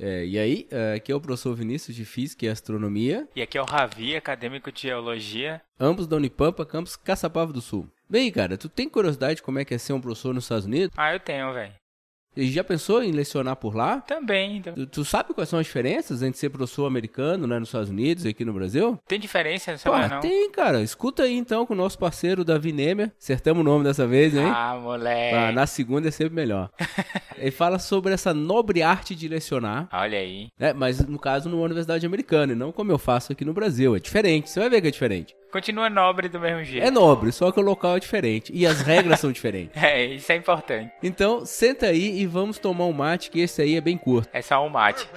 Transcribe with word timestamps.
É, 0.00 0.24
e 0.24 0.38
aí, 0.38 0.66
é, 0.70 0.94
aqui 0.94 1.12
é 1.12 1.14
o 1.14 1.20
professor 1.20 1.54
Vinícius 1.54 1.94
de 1.94 2.06
Física 2.06 2.46
e 2.46 2.48
Astronomia. 2.48 3.28
E 3.36 3.42
aqui 3.42 3.58
é 3.58 3.62
o 3.62 3.66
Ravi, 3.66 4.16
acadêmico 4.16 4.72
de 4.72 4.82
Geologia. 4.82 5.60
Ambos 5.78 6.06
da 6.06 6.16
Unipampa, 6.16 6.64
campus 6.64 6.96
Caçapava 6.96 7.52
do 7.52 7.60
Sul. 7.60 7.86
Bem, 8.08 8.32
cara, 8.32 8.56
tu 8.56 8.68
tem 8.68 8.88
curiosidade 8.88 9.36
de 9.36 9.42
como 9.42 9.58
é 9.58 9.64
que 9.64 9.74
é 9.74 9.78
ser 9.78 9.92
um 9.92 10.00
professor 10.00 10.34
nos 10.34 10.44
Estados 10.44 10.64
Unidos? 10.64 10.90
Ah, 10.96 11.12
eu 11.12 11.20
tenho, 11.20 11.52
velho. 11.52 11.74
E 12.36 12.48
já 12.48 12.62
pensou 12.62 13.02
em 13.02 13.10
lecionar 13.10 13.56
por 13.56 13.74
lá? 13.74 14.00
Também. 14.00 14.58
Então. 14.58 14.74
Tu, 14.74 14.86
tu, 14.86 15.04
sabe 15.04 15.34
quais 15.34 15.48
são 15.48 15.58
as 15.58 15.66
diferenças 15.66 16.22
entre 16.22 16.38
ser 16.38 16.48
professor 16.48 16.86
americano 16.86 17.46
né, 17.46 17.58
nos 17.58 17.68
Estados 17.68 17.90
Unidos 17.90 18.24
e 18.24 18.28
aqui 18.28 18.44
no 18.44 18.52
Brasil? 18.52 18.98
Tem 19.06 19.18
diferença, 19.18 19.76
Pô, 19.82 19.98
não? 19.98 20.20
Tem, 20.20 20.50
cara. 20.50 20.80
Escuta 20.80 21.24
aí 21.24 21.36
então 21.36 21.66
com 21.66 21.74
o 21.74 21.76
nosso 21.76 21.98
parceiro 21.98 22.44
Davi 22.44 22.72
Nemer. 22.72 23.12
Acertamos 23.20 23.60
o 23.62 23.64
nome 23.64 23.84
dessa 23.84 24.06
vez, 24.06 24.34
hein? 24.34 24.46
Ah, 24.46 24.78
moleque. 24.80 25.34
Ah, 25.34 25.52
na 25.52 25.66
segunda 25.66 26.08
é 26.08 26.10
sempre 26.10 26.34
melhor. 26.34 26.70
Ele 27.36 27.50
fala 27.50 27.78
sobre 27.78 28.12
essa 28.12 28.32
nobre 28.32 28.82
arte 28.82 29.14
de 29.14 29.26
lecionar. 29.26 29.88
Olha 29.92 30.18
aí. 30.18 30.48
É, 30.58 30.72
mas 30.72 31.04
no 31.04 31.18
caso 31.18 31.48
numa 31.48 31.62
universidade 31.62 32.06
americana, 32.06 32.52
e 32.52 32.56
não 32.56 32.70
como 32.70 32.92
eu 32.92 32.98
faço 32.98 33.32
aqui 33.32 33.44
no 33.44 33.52
Brasil. 33.52 33.96
É 33.96 33.98
diferente. 33.98 34.50
Você 34.50 34.60
vai 34.60 34.70
ver 34.70 34.80
que 34.80 34.88
é 34.88 34.90
diferente. 34.90 35.34
Continua 35.50 35.90
nobre 35.90 36.28
do 36.28 36.38
mesmo 36.38 36.62
jeito. 36.62 36.86
É 36.86 36.90
nobre, 36.92 37.32
só 37.32 37.50
que 37.50 37.58
o 37.58 37.62
local 37.62 37.96
é 37.96 38.00
diferente. 38.00 38.52
E 38.54 38.64
as 38.64 38.80
regras 38.82 39.18
são 39.18 39.32
diferentes. 39.32 39.70
É, 39.82 40.04
isso 40.04 40.30
é 40.30 40.36
importante. 40.36 40.92
Então, 41.02 41.44
senta 41.44 41.86
aí 41.86 42.20
e 42.20 42.26
vamos 42.26 42.58
tomar 42.58 42.84
um 42.84 42.92
mate, 42.92 43.30
que 43.30 43.40
esse 43.40 43.60
aí 43.60 43.74
é 43.74 43.80
bem 43.80 43.96
curto. 43.96 44.28
É 44.32 44.40
só 44.40 44.64
um 44.64 44.68
mate. 44.68 45.08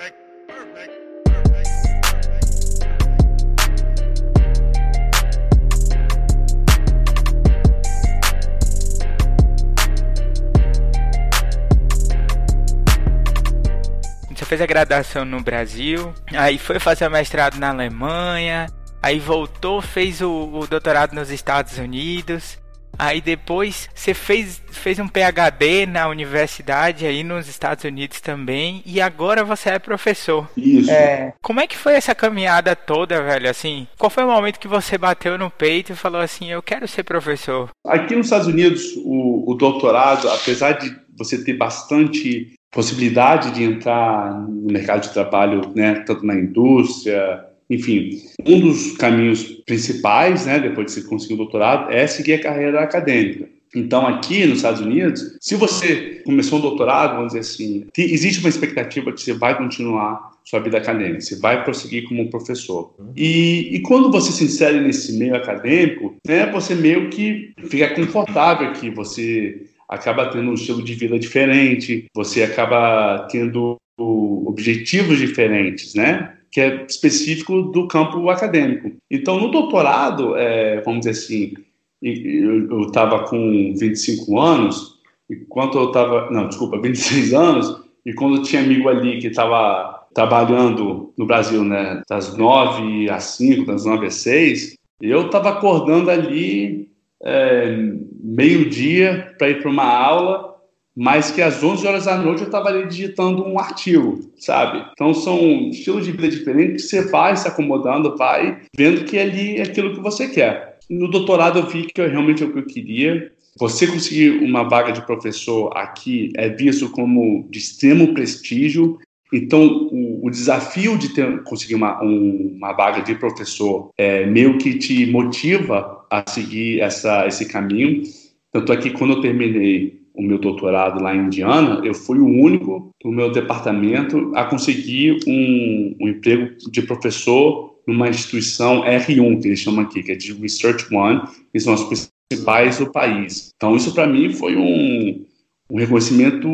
Você 14.30 14.46
fez 14.46 14.62
a 14.62 14.66
graduação 14.66 15.24
no 15.24 15.42
Brasil, 15.42 16.14
aí 16.34 16.58
foi 16.58 16.80
fazer 16.80 17.08
mestrado 17.10 17.58
na 17.58 17.70
Alemanha, 17.70 18.68
aí 19.04 19.20
voltou, 19.20 19.82
fez 19.82 20.22
o, 20.22 20.50
o 20.54 20.66
doutorado 20.66 21.14
nos 21.14 21.30
Estados 21.30 21.78
Unidos. 21.78 22.58
Aí 22.98 23.20
depois 23.20 23.90
você 23.94 24.14
fez, 24.14 24.62
fez 24.70 25.00
um 25.00 25.08
PhD 25.08 25.88
na 25.88 26.08
universidade 26.08 27.08
aí 27.08 27.24
nos 27.24 27.50
Estados 27.50 27.84
Unidos 27.84 28.22
também 28.22 28.84
e 28.86 29.02
agora 29.02 29.44
você 29.44 29.72
é 29.72 29.80
professor. 29.80 30.48
Isso. 30.56 30.92
É, 30.92 31.34
como 31.42 31.60
é 31.60 31.66
que 31.66 31.76
foi 31.76 31.96
essa 31.96 32.14
caminhada 32.14 32.76
toda, 32.76 33.22
velho? 33.22 33.50
Assim, 33.50 33.88
qual 33.98 34.12
foi 34.12 34.24
o 34.24 34.28
momento 34.28 34.60
que 34.60 34.68
você 34.68 34.96
bateu 34.96 35.40
no 35.40 35.50
peito 35.50 35.92
e 35.92 35.96
falou 35.96 36.22
assim, 36.22 36.52
eu 36.52 36.62
quero 36.62 36.88
ser 36.88 37.04
professor? 37.04 37.72
Aqui 37.86 38.16
nos 38.16 38.28
Estados 38.28 38.48
Unidos, 38.48 38.84
o, 39.04 39.52
o 39.52 39.56
doutorado, 39.56 40.30
apesar 40.30 40.74
de 40.74 40.96
você 41.18 41.44
ter 41.44 41.54
bastante 41.54 42.54
possibilidade 42.72 43.52
de 43.52 43.64
entrar 43.64 44.34
no 44.34 44.72
mercado 44.72 45.02
de 45.02 45.14
trabalho, 45.14 45.62
né, 45.76 45.96
tanto 46.06 46.24
na 46.26 46.36
indústria, 46.36 47.44
enfim, 47.74 48.22
um 48.46 48.60
dos 48.60 48.98
caminhos 48.98 49.44
principais, 49.66 50.46
né, 50.46 50.60
depois 50.60 50.88
de 50.88 50.94
você 50.94 51.02
conseguir 51.02 51.36
o 51.36 51.38
doutorado, 51.38 51.92
é 51.92 52.06
seguir 52.08 52.34
a 52.34 52.42
carreira 52.42 52.82
acadêmica. 52.82 53.50
Então, 53.76 54.06
aqui 54.06 54.46
nos 54.46 54.58
Estados 54.58 54.82
Unidos, 54.82 55.36
se 55.42 55.56
você 55.56 56.22
começou 56.24 56.60
um 56.60 56.62
doutorado, 56.62 57.16
vamos 57.16 57.34
dizer 57.34 57.40
assim, 57.40 57.86
existe 57.98 58.40
uma 58.40 58.50
expectativa 58.50 59.12
que 59.12 59.22
você 59.22 59.34
vai 59.34 59.58
continuar 59.58 60.32
sua 60.46 60.60
vida 60.60 60.78
acadêmica, 60.78 61.22
você 61.22 61.40
vai 61.40 61.64
prosseguir 61.64 62.08
como 62.08 62.30
professor. 62.30 62.94
E, 63.16 63.76
e 63.76 63.80
quando 63.82 64.12
você 64.12 64.32
se 64.32 64.44
insere 64.44 64.80
nesse 64.80 65.18
meio 65.18 65.36
acadêmico, 65.36 66.16
né, 66.28 66.52
você 66.52 66.76
meio 66.76 67.10
que 67.10 67.54
fica 67.64 67.96
confortável 67.96 68.68
aqui, 68.68 68.92
você 68.92 69.64
acaba 69.90 70.28
tendo 70.28 70.52
um 70.52 70.54
estilo 70.54 70.84
de 70.84 70.94
vida 70.94 71.18
diferente, 71.18 72.06
você 72.14 72.44
acaba 72.44 73.28
tendo 73.32 73.78
objetivos 73.98 75.18
diferentes, 75.20 75.94
né? 75.94 76.34
Que 76.54 76.62
é 76.62 76.86
específico 76.88 77.64
do 77.64 77.88
campo 77.88 78.30
acadêmico. 78.30 78.92
Então, 79.10 79.40
no 79.40 79.50
doutorado, 79.50 80.38
é, 80.38 80.82
vamos 80.82 81.00
dizer 81.00 81.10
assim, 81.10 81.54
eu 82.00 82.82
estava 82.82 83.24
com 83.24 83.74
25 83.76 84.40
anos, 84.40 85.00
enquanto 85.28 85.80
eu 85.80 85.88
estava, 85.88 86.30
não, 86.30 86.48
desculpa, 86.48 86.80
26 86.80 87.34
anos, 87.34 87.82
e 88.06 88.14
quando 88.14 88.44
tinha 88.44 88.62
amigo 88.62 88.88
ali 88.88 89.18
que 89.20 89.28
estava 89.28 90.06
trabalhando 90.14 91.12
no 91.18 91.26
Brasil, 91.26 91.64
né, 91.64 92.04
das 92.08 92.38
9 92.38 93.10
às 93.10 93.24
5, 93.24 93.66
das 93.66 93.86
9 93.86 94.06
às 94.06 94.16
6, 94.16 94.76
eu 95.02 95.26
estava 95.26 95.50
acordando 95.50 96.12
ali 96.12 96.88
é, 97.24 97.76
meio-dia 98.22 99.34
para 99.40 99.50
ir 99.50 99.60
para 99.60 99.72
uma 99.72 99.86
aula 99.86 100.53
mas 100.96 101.32
que 101.32 101.42
às 101.42 101.64
11 101.64 101.86
horas 101.88 102.06
da 102.06 102.18
noite 102.18 102.42
eu 102.42 102.46
estava 102.46 102.70
ali 102.70 102.88
digitando 102.88 103.46
um 103.46 103.60
artigo, 103.60 104.20
sabe? 104.38 104.86
Então 104.92 105.14
são 105.14 105.70
estilos 105.70 106.06
de 106.06 106.12
vida 106.12 106.30
diferentes 106.30 106.84
que 106.84 106.90
você 106.90 107.10
vai 107.10 107.36
se 107.36 107.48
acomodando, 107.48 108.16
vai 108.16 108.62
vendo 108.76 109.04
que 109.04 109.18
ali 109.18 109.58
é 109.58 109.64
aquilo 109.64 109.94
que 109.94 110.00
você 110.00 110.28
quer. 110.28 110.78
No 110.90 111.10
doutorado 111.10 111.60
eu 111.60 111.68
vi 111.68 111.84
que 111.86 112.00
eu, 112.00 112.10
realmente 112.10 112.44
é 112.44 112.46
o 112.46 112.52
que 112.52 112.60
eu 112.60 112.66
queria. 112.66 113.32
Você 113.58 113.88
conseguir 113.88 114.44
uma 114.44 114.64
vaga 114.64 114.92
de 114.92 115.06
professor 115.06 115.72
aqui 115.76 116.32
é 116.36 116.50
visto 116.50 116.90
como 116.90 117.48
de 117.50 117.60
extremo 117.60 118.14
prestígio. 118.14 119.00
Então, 119.32 119.90
o, 119.92 120.28
o 120.28 120.30
desafio 120.30 120.98
de 120.98 121.10
ter, 121.10 121.44
conseguir 121.44 121.76
uma, 121.76 122.04
um, 122.04 122.54
uma 122.56 122.74
vaga 122.74 123.02
de 123.02 123.16
professor 123.16 123.90
é 123.98 124.26
meio 124.26 124.58
que 124.60 124.78
te 124.78 125.08
motiva 125.08 126.06
a 126.10 126.24
seguir 126.30 126.82
essa, 126.82 127.26
esse 127.26 127.48
caminho. 127.48 128.04
Tanto 128.52 128.72
é 128.72 128.78
que 128.78 128.92
quando 128.92 129.14
eu 129.14 129.22
terminei 129.22 130.03
o 130.14 130.22
meu 130.22 130.38
doutorado 130.38 131.02
lá 131.02 131.16
em 131.16 131.26
Indiana, 131.26 131.82
eu 131.84 131.94
fui 131.94 132.20
o 132.20 132.28
único 132.28 132.92
do 133.04 133.12
meu 133.12 133.32
departamento 133.32 134.32
a 134.36 134.46
conseguir 134.46 135.20
um, 135.28 135.96
um 136.00 136.08
emprego 136.08 136.56
de 136.70 136.82
professor 136.84 137.74
numa 137.88 138.10
instituição 138.10 138.82
R1, 138.84 139.42
que 139.42 139.48
eles 139.48 139.60
chamam 139.60 139.84
aqui, 139.84 140.04
que 140.04 140.12
é 140.12 140.16
de 140.16 140.34
Research 140.34 140.94
One, 140.94 141.22
que 141.52 141.60
são 141.60 141.74
as 141.74 141.84
principais 141.84 142.78
do 142.78 142.92
país. 142.92 143.52
Então, 143.56 143.76
isso 143.76 143.94
para 143.94 144.08
mim 144.08 144.32
foi 144.32 144.56
um, 144.56 145.26
um 145.70 145.78
reconhecimento, 145.78 146.48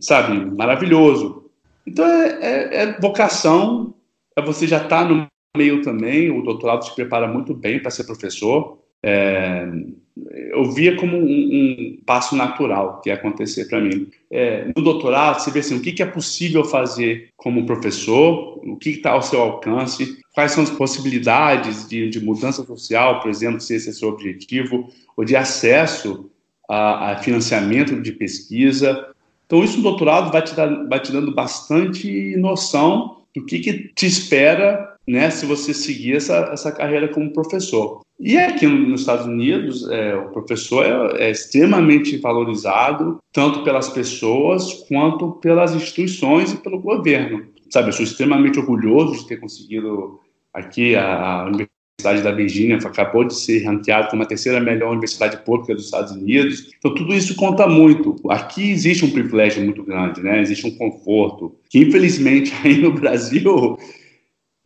sabe, 0.00 0.44
maravilhoso. 0.56 1.50
Então, 1.86 2.06
é, 2.06 2.38
é, 2.40 2.82
é 2.82 3.00
vocação, 3.00 3.94
é 4.36 4.42
você 4.42 4.66
já 4.66 4.78
estar 4.78 5.02
tá 5.02 5.08
no 5.08 5.26
meio 5.56 5.82
também, 5.82 6.30
o 6.30 6.42
doutorado 6.42 6.84
te 6.84 6.94
prepara 6.94 7.26
muito 7.26 7.52
bem 7.52 7.80
para 7.80 7.90
ser 7.90 8.04
professor. 8.04 8.78
É, 9.02 9.68
eu 10.16 10.70
via 10.70 10.96
como 10.96 11.16
um, 11.16 11.24
um, 11.24 11.98
passo 12.04 12.36
natural 12.36 13.00
que 13.00 13.08
ia 13.08 13.14
acontecer 13.14 13.66
para 13.66 13.80
mim. 13.80 14.08
É, 14.30 14.70
no 14.76 14.82
doutorado, 14.82 15.40
você 15.40 15.50
vê 15.50 15.60
assim, 15.60 15.76
o 15.76 15.80
que, 15.80 15.92
que 15.92 16.02
é 16.02 16.06
possível 16.06 16.64
fazer 16.64 17.30
como 17.36 17.64
professor, 17.64 18.60
o 18.62 18.76
que 18.76 18.90
está 18.90 19.12
ao 19.12 19.22
seu 19.22 19.40
alcance, 19.40 20.18
quais 20.34 20.52
são 20.52 20.62
as 20.62 20.70
possibilidades 20.70 21.88
de, 21.88 22.08
de, 22.10 22.20
mudança 22.20 22.64
social, 22.64 23.20
por 23.20 23.30
exemplo, 23.30 23.60
se 23.60 23.74
esse 23.74 23.88
é 23.88 23.92
seu 23.92 24.08
objetivo, 24.08 24.88
ou 25.16 25.24
de 25.24 25.34
acesso 25.34 26.30
a, 26.68 27.12
a 27.12 27.16
financiamento 27.18 28.00
de 28.00 28.12
pesquisa. 28.12 29.08
Então, 29.46 29.64
isso 29.64 29.78
no 29.78 29.82
doutorado 29.82 30.30
vai 30.30 30.42
te, 30.42 30.54
dar, 30.54 30.68
vai 30.88 31.00
te 31.00 31.10
dando 31.10 31.34
bastante 31.34 32.36
noção 32.36 33.22
do 33.34 33.44
que, 33.46 33.60
que 33.60 33.90
te 33.94 34.06
espera 34.06 34.91
né, 35.06 35.30
se 35.30 35.46
você 35.46 35.74
seguir 35.74 36.16
essa, 36.16 36.50
essa 36.52 36.72
carreira 36.72 37.08
como 37.08 37.32
professor. 37.32 38.00
E 38.20 38.38
aqui 38.38 38.66
nos 38.66 39.00
Estados 39.00 39.26
Unidos, 39.26 39.88
é, 39.90 40.14
o 40.14 40.30
professor 40.30 40.84
é, 40.84 41.26
é, 41.26 41.30
extremamente 41.30 42.16
valorizado, 42.18 43.18
tanto 43.32 43.64
pelas 43.64 43.88
pessoas 43.88 44.84
quanto 44.88 45.32
pelas 45.32 45.74
instituições 45.74 46.52
e 46.52 46.56
pelo 46.56 46.78
governo. 46.78 47.46
Sabe, 47.68 47.88
eu 47.88 47.92
sou 47.92 48.04
extremamente 48.04 48.58
orgulhoso 48.58 49.14
de 49.18 49.26
ter 49.26 49.40
conseguido 49.40 50.20
aqui 50.54 50.94
a, 50.94 51.42
a 51.42 51.44
Universidade 51.46 52.22
da 52.22 52.30
Virgínia, 52.32 52.76
acabou 52.76 53.24
de 53.24 53.34
ser 53.34 53.64
ranqueada 53.64 54.08
como 54.08 54.22
a 54.22 54.26
terceira 54.26 54.60
melhor 54.60 54.90
universidade 54.90 55.38
pública 55.44 55.74
dos 55.74 55.86
Estados 55.86 56.12
Unidos. 56.12 56.72
Então, 56.78 56.94
tudo 56.94 57.14
isso 57.14 57.34
conta 57.34 57.66
muito. 57.66 58.16
Aqui 58.28 58.70
existe 58.70 59.04
um 59.04 59.10
privilégio 59.10 59.64
muito 59.64 59.82
grande, 59.82 60.22
né? 60.22 60.40
existe 60.40 60.66
um 60.66 60.76
conforto, 60.76 61.56
que 61.70 61.78
infelizmente 61.78 62.52
aí 62.62 62.78
no 62.78 62.92
Brasil 62.92 63.78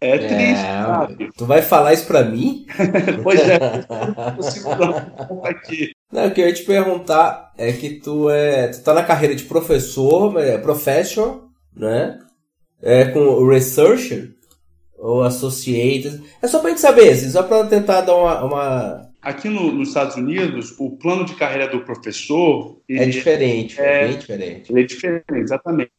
é, 0.00 0.10
é 0.10 0.18
triste, 0.18 0.62
sabe? 0.62 1.30
Tu 1.36 1.46
vai 1.46 1.62
falar 1.62 1.94
isso 1.94 2.06
pra 2.06 2.22
mim? 2.22 2.66
pois 3.22 3.40
é, 3.40 3.58
não 5.28 5.44
aqui. 5.44 5.92
Não, 6.12 6.26
o 6.26 6.30
que 6.30 6.40
eu 6.40 6.46
ia 6.46 6.52
te 6.52 6.64
perguntar 6.64 7.52
é 7.56 7.72
que 7.72 7.90
tu 8.00 8.28
é. 8.28 8.68
Tu 8.68 8.82
tá 8.82 8.92
na 8.92 9.02
carreira 9.02 9.34
de 9.34 9.44
professor, 9.44 10.38
é 10.38 10.58
professor, 10.58 11.48
né? 11.74 12.18
É 12.82 13.06
com 13.06 13.46
researcher 13.48 14.34
ou 14.98 15.22
associated. 15.22 16.22
É 16.42 16.46
só 16.46 16.58
pra 16.58 16.70
gente 16.70 16.80
saber, 16.80 17.10
assim, 17.10 17.30
só 17.30 17.42
pra 17.42 17.64
tentar 17.64 18.02
dar 18.02 18.14
uma. 18.14 18.44
uma... 18.44 19.06
Aqui 19.22 19.48
no, 19.48 19.72
nos 19.72 19.88
Estados 19.88 20.14
Unidos, 20.16 20.74
o 20.78 20.90
plano 20.90 21.24
de 21.24 21.34
carreira 21.34 21.68
do 21.68 21.80
professor. 21.80 22.80
É 22.88 23.06
diferente, 23.06 23.80
é 23.80 24.06
bem 24.06 24.18
diferente. 24.18 24.72
Ele 24.72 24.80
é 24.80 24.84
diferente, 24.84 25.24
exatamente 25.32 25.90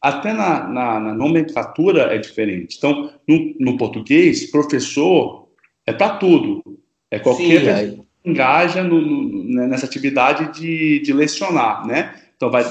até 0.00 0.32
na, 0.32 0.66
na, 0.66 1.00
na 1.00 1.14
nomenclatura 1.14 2.14
é 2.14 2.18
diferente. 2.18 2.76
Então, 2.78 3.12
no, 3.28 3.54
no 3.58 3.76
português, 3.76 4.50
professor 4.50 5.48
é 5.86 5.92
para 5.92 6.16
tudo. 6.16 6.62
É 7.10 7.18
qualquer 7.18 7.60
Sim, 7.60 7.66
pessoa 7.66 8.06
que 8.22 8.30
engaja 8.30 8.82
no, 8.82 9.00
no, 9.00 9.44
né, 9.44 9.66
nessa 9.66 9.86
atividade 9.86 10.58
de, 10.58 11.00
de 11.00 11.12
lecionar, 11.12 11.86
né? 11.86 12.14
Então 12.36 12.50
vai 12.50 12.64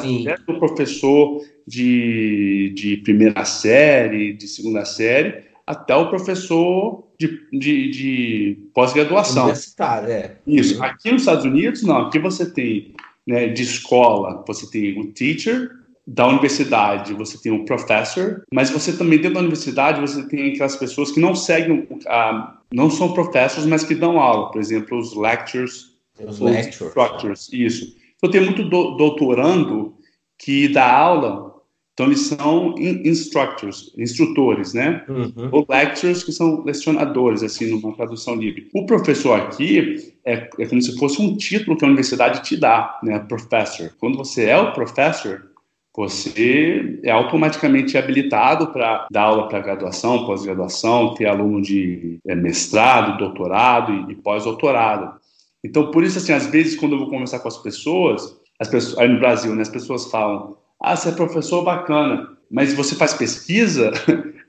do 0.48 0.58
professor 0.58 1.44
de, 1.68 2.74
de 2.76 2.98
primeira 2.98 3.46
série, 3.46 4.34
de 4.34 4.48
segunda 4.48 4.84
série, 4.84 5.44
até 5.68 5.96
o 5.96 6.10
professor 6.10 7.08
de, 7.20 7.48
de, 7.52 7.92
de 7.92 8.58
pós-graduação. 8.74 9.44
Universitário, 9.44 10.10
é. 10.10 10.38
Isso. 10.48 10.81
Aqui 10.81 11.12
nos 11.12 11.22
Estados 11.22 11.46
Unidos, 11.46 11.84
não. 11.84 12.08
Aqui 12.08 12.18
você 12.18 12.50
tem, 12.50 12.96
né, 13.28 13.48
de 13.50 13.62
escola, 13.62 14.44
você 14.48 14.68
tem 14.72 15.00
o 15.00 15.12
teacher, 15.14 15.70
da 16.11 16.27
universidade 16.27 17.13
você 17.13 17.38
tem 17.38 17.51
o 17.51 17.65
professor, 17.65 18.44
mas 18.51 18.71
você 18.71 18.91
também 18.94 19.19
dentro 19.19 19.35
da 19.35 19.41
universidade 19.41 20.01
você 20.01 20.27
tem 20.27 20.51
aquelas 20.51 20.75
pessoas 20.75 21.11
que 21.11 21.19
não 21.19 21.35
seguem, 21.35 21.81
uh, 21.81 22.47
não 22.73 22.89
são 22.89 23.13
professores, 23.13 23.67
mas 23.67 23.83
que 23.83 23.94
dão 23.94 24.19
aula, 24.19 24.51
por 24.51 24.59
exemplo, 24.59 24.97
os 24.97 25.15
lectures, 25.15 25.95
os, 26.19 26.41
instructors, 26.41 27.50
isso. 27.53 27.95
Então 28.17 28.31
tem 28.31 28.41
muito 28.41 28.63
do, 28.63 28.97
doutorando 28.97 29.94
que 30.38 30.67
dá 30.67 30.91
aula, 30.91 31.53
então 31.94 32.07
eles 32.07 32.21
são 32.21 32.73
in, 32.79 33.07
instructors, 33.07 33.94
instrutores, 33.95 34.73
né? 34.73 35.06
Uhum. 35.07 35.50
Ou 35.51 35.65
lectures 35.69 36.23
que 36.23 36.31
são 36.31 36.63
lecionadores, 36.63 37.44
assim, 37.44 37.69
numa 37.69 37.95
tradução 37.95 38.33
livre. 38.33 38.67
O 38.73 38.85
professor 38.85 39.39
aqui 39.39 40.11
é, 40.25 40.50
é 40.57 40.65
como 40.65 40.81
se 40.81 40.97
fosse 40.97 41.21
um 41.21 41.38
título 41.38 41.77
que 41.77 41.85
a 41.85 41.88
universidade 41.88 42.41
te 42.41 42.57
dá, 42.57 42.97
né? 43.03 43.19
Professor. 43.19 43.94
Quando 44.00 44.17
você 44.17 44.45
é 44.45 44.57
o 44.57 44.71
professor, 44.73 45.50
você 45.95 47.00
é 47.03 47.12
automaticamente 47.12 47.97
habilitado 47.97 48.68
para 48.68 49.07
dar 49.12 49.24
aula 49.24 49.47
para 49.47 49.59
graduação, 49.59 50.25
pós-graduação, 50.25 51.13
ter 51.13 51.25
aluno 51.25 51.62
de 51.62 52.19
é, 52.27 52.36
mestrado, 52.36 53.18
doutorado 53.18 54.09
e, 54.09 54.13
e 54.13 54.15
pós-doutorado. 54.15 55.19
Então, 55.63 55.91
por 55.91 56.03
isso, 56.03 56.18
assim, 56.18 56.31
às 56.31 56.47
vezes, 56.47 56.77
quando 56.77 56.94
eu 56.94 57.00
vou 57.00 57.09
conversar 57.09 57.39
com 57.39 57.47
as 57.47 57.57
pessoas, 57.57 58.38
as 58.59 58.68
pessoas 58.68 58.97
aí 58.97 59.07
no 59.07 59.19
Brasil, 59.19 59.53
né, 59.56 59.62
as 59.62 59.69
pessoas 59.69 60.09
falam: 60.09 60.56
ah, 60.81 60.95
você 60.95 61.09
é 61.09 61.12
professor 61.12 61.63
bacana, 61.63 62.30
mas 62.50 62.74
você 62.74 62.95
faz 62.95 63.13
pesquisa? 63.13 63.92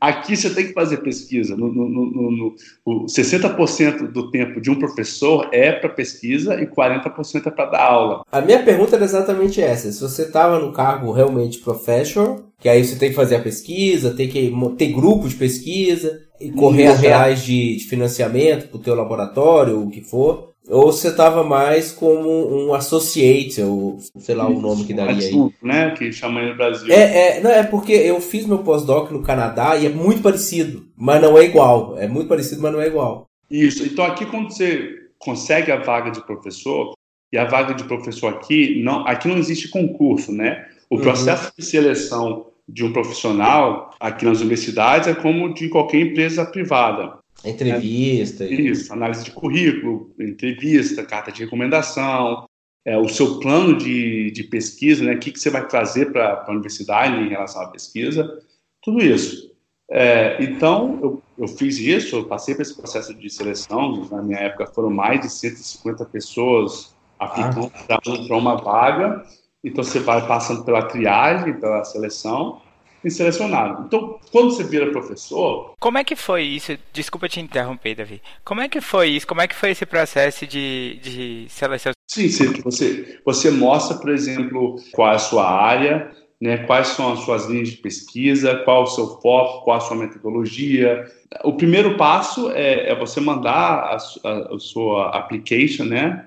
Aqui 0.01 0.35
você 0.35 0.49
tem 0.49 0.69
que 0.69 0.73
fazer 0.73 0.99
pesquisa. 0.99 1.55
No, 1.55 1.71
no, 1.71 1.89
no, 1.89 2.55
no 2.87 3.05
60% 3.05 4.11
do 4.11 4.31
tempo 4.31 4.61
de 4.61 4.71
um 4.71 4.79
professor 4.79 5.49
é 5.53 5.73
para 5.73 5.91
pesquisa 5.91 6.55
e 6.61 6.67
40% 6.67 7.47
é 7.47 7.51
para 7.51 7.67
dar 7.67 7.83
aula. 7.83 8.25
A 8.33 8.41
minha 8.41 8.63
pergunta 8.63 8.97
era 8.97 9.05
exatamente 9.05 9.61
essa. 9.61 9.93
Se 9.93 10.01
você 10.01 10.23
estava 10.23 10.59
no 10.59 10.73
cargo 10.73 11.13
realmente 11.13 11.59
professor, 11.59 12.43
que 12.59 12.69
aí 12.69 12.83
você 12.83 12.97
tem 12.97 13.11
que 13.11 13.15
fazer 13.15 13.37
a 13.37 13.43
pesquisa, 13.43 14.15
tem 14.15 14.29
que 14.29 14.51
ter 14.79 14.93
grupo 14.93 15.29
de 15.29 15.35
pesquisa 15.35 16.21
e 16.41 16.51
correr 16.51 16.87
atrás 16.87 17.43
de, 17.43 17.77
de 17.77 17.85
financiamento 17.85 18.69
para 18.69 18.79
o 18.79 18.83
teu 18.83 18.95
laboratório, 18.95 19.83
o 19.83 19.91
que 19.91 20.01
for. 20.01 20.50
Ou 20.71 20.93
você 20.93 21.09
estava 21.09 21.43
mais 21.43 21.91
como 21.91 22.67
um 22.67 22.73
associate, 22.73 23.61
ou 23.61 23.99
sei 24.19 24.35
lá 24.35 24.49
o 24.49 24.61
nome 24.61 24.85
que 24.85 24.95
daria 24.95 25.29
aí. 25.29 25.53
né? 25.63 25.91
Que 25.91 26.13
chama 26.13 26.43
no 26.43 26.57
Brasil. 26.57 26.93
É, 26.93 27.39
é, 27.39 27.41
não, 27.41 27.51
é 27.51 27.63
porque 27.63 27.93
eu 27.93 28.21
fiz 28.21 28.47
meu 28.47 28.59
pós-doc 28.59 29.11
no 29.11 29.23
Canadá 29.23 29.77
e 29.77 29.87
é 29.87 29.89
muito 29.89 30.23
parecido, 30.23 30.87
mas 30.97 31.21
não 31.21 31.37
é 31.37 31.45
igual. 31.45 31.99
É 31.99 32.07
muito 32.07 32.29
parecido, 32.29 32.63
mas 32.63 32.73
não 32.73 32.81
é 32.81 32.87
igual. 32.87 33.27
Isso. 33.51 33.85
Então 33.85 34.05
aqui 34.05 34.25
quando 34.27 34.53
você 34.53 34.91
consegue 35.19 35.73
a 35.73 35.77
vaga 35.77 36.11
de 36.11 36.25
professor, 36.25 36.95
e 37.33 37.39
a 37.39 37.45
vaga 37.45 37.75
de 37.75 37.85
professor 37.85 38.35
aqui, 38.35 38.83
não, 38.83 39.07
aqui 39.07 39.29
não 39.29 39.39
existe 39.39 39.69
concurso, 39.69 40.33
né? 40.33 40.67
O 40.89 40.97
uhum. 40.97 41.03
processo 41.03 41.45
uhum. 41.45 41.51
de 41.59 41.65
seleção 41.65 42.47
de 42.69 42.85
um 42.85 42.93
profissional 42.93 43.91
aqui 43.99 44.25
nas 44.25 44.41
universidades 44.41 45.09
é 45.09 45.15
como 45.15 45.53
de 45.53 45.69
qualquer 45.69 46.01
empresa 46.01 46.45
privada. 46.45 47.19
Entrevista. 47.45 48.45
É, 48.45 48.49
isso, 48.49 48.93
análise 48.93 49.25
de 49.25 49.31
currículo, 49.31 50.15
entrevista, 50.19 51.05
carta 51.05 51.33
de 51.33 51.45
recomendação, 51.45 52.45
é, 52.85 52.97
o 52.97 53.09
seu 53.09 53.39
plano 53.39 53.77
de, 53.77 54.31
de 54.31 54.45
pesquisa, 54.45 55.05
né, 55.05 55.15
o 55.15 55.19
que, 55.19 55.33
que 55.33 55.39
você 55.39 55.51
vai 55.51 55.67
trazer 55.67 56.13
para 56.13 56.45
a 56.47 56.51
universidade 56.51 57.17
em 57.17 57.29
relação 57.29 57.63
à 57.63 57.69
pesquisa, 57.69 58.41
tudo 58.83 59.01
isso. 59.01 59.51
É, 59.91 60.43
então, 60.43 60.99
eu, 61.03 61.23
eu 61.37 61.49
fiz 61.49 61.79
isso, 61.79 62.17
eu 62.17 62.25
passei 62.25 62.55
por 62.55 62.63
esse 62.63 62.77
processo 62.77 63.13
de 63.13 63.29
seleção, 63.29 64.09
na 64.11 64.23
minha 64.23 64.39
época 64.39 64.67
foram 64.67 64.91
mais 64.91 65.21
de 65.21 65.29
150 65.29 66.05
pessoas 66.07 66.95
aplicando 67.19 67.71
ah. 67.89 68.01
para 68.27 68.37
uma 68.37 68.57
vaga, 68.57 69.25
então 69.63 69.85
você 69.85 69.99
vai 69.99 70.27
passando 70.27 70.65
pela 70.65 70.83
triagem, 70.85 71.61
pela 71.61 71.85
seleção, 71.85 72.63
selecionado. 73.09 73.85
Então, 73.87 74.19
quando 74.31 74.51
você 74.51 74.65
vira 74.65 74.91
professor. 74.91 75.75
Como 75.79 75.97
é 75.97 76.05
que 76.05 76.17
foi 76.17 76.43
isso? 76.43 76.77
Desculpa 76.93 77.29
te 77.29 77.41
interromper, 77.41 77.95
Davi. 77.95 78.21
Como 78.45 78.61
é 78.61 78.69
que 78.69 78.81
foi 78.81 79.09
isso? 79.09 79.27
Como 79.27 79.41
é 79.41 79.49
que 79.49 79.55
foi 79.55 79.71
esse 79.71 79.87
processo 79.87 80.47
de, 80.47 80.99
de 81.03 81.47
seleção? 81.49 81.93
Sim, 82.11 82.29
você, 82.65 83.21
você 83.25 83.51
mostra, 83.51 83.97
por 83.97 84.11
exemplo, 84.11 84.77
qual 84.93 85.13
é 85.13 85.15
a 85.15 85.19
sua 85.19 85.49
área, 85.49 86.11
né, 86.41 86.59
quais 86.59 86.89
são 86.89 87.13
as 87.13 87.21
suas 87.21 87.47
linhas 87.47 87.69
de 87.69 87.77
pesquisa, 87.77 88.57
qual 88.65 88.83
o 88.83 88.87
seu 88.87 89.07
foco, 89.21 89.65
qual 89.65 89.77
a 89.77 89.81
sua 89.81 89.97
metodologia. 89.97 91.05
O 91.45 91.53
primeiro 91.53 91.97
passo 91.97 92.51
é, 92.51 92.91
é 92.91 92.95
você 92.95 93.21
mandar 93.21 93.53
a, 93.55 93.97
a, 94.25 94.55
a, 94.55 94.59
sua 94.59 95.11
application, 95.11 95.85
né, 95.85 96.27